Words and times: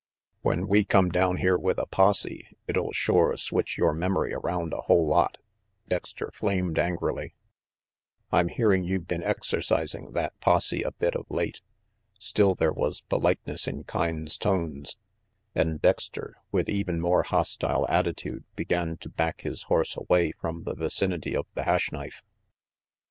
"When 0.41 0.67
we 0.67 0.83
come 0.83 1.09
down 1.09 1.37
here 1.37 1.59
with 1.59 1.77
a 1.77 1.85
posse, 1.85 2.47
it'll 2.67 2.91
shore 2.91 3.37
switch 3.37 3.77
your 3.77 3.93
memory 3.93 4.33
around 4.33 4.73
a 4.73 4.81
whole 4.81 5.05
lot," 5.05 5.37
Dexter 5.87 6.31
flamed 6.33 6.79
angrily. 6.79 7.35
"I'm 8.31 8.47
hearing 8.47 8.83
you 8.83 8.99
been 8.99 9.21
exercising 9.21 10.13
that 10.13 10.33
posse 10.39 10.81
a 10.81 10.91
bit 10.93 11.15
of 11.15 11.27
late." 11.29 11.61
Still 12.17 12.55
there 12.55 12.73
was 12.73 13.01
politeness 13.01 13.67
in 13.67 13.83
Kyne's 13.83 14.39
tones; 14.39 14.97
and 15.53 15.79
Dexter, 15.79 16.37
with 16.51 16.67
even 16.67 16.99
more 16.99 17.21
hostile 17.21 17.85
attitude, 17.87 18.43
began 18.55 18.97
to 19.01 19.09
back 19.09 19.41
his 19.41 19.61
horse 19.69 19.95
away 19.95 20.31
from 20.31 20.63
the 20.63 20.73
vicinity 20.73 21.35
of 21.37 21.45
the 21.53 21.65
Hash 21.65 21.91
Knife. 21.91 22.23